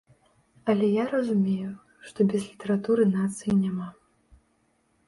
Але 0.73 0.87
я 1.01 1.05
разумею, 1.11 1.75
што 2.09 2.19
без 2.33 2.41
літаратуры 2.51 3.03
нацыі 3.17 3.61
няма. 3.63 3.87